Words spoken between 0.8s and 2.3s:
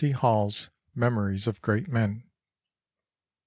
Memories of Great Men.